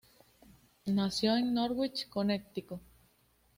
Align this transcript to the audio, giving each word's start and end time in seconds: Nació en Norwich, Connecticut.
Nació 0.87 1.35
en 1.37 1.53
Norwich, 1.53 2.09
Connecticut. 2.09 2.81